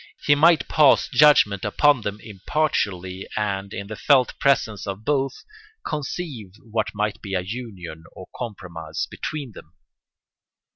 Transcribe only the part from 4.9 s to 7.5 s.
both, conceive what might be a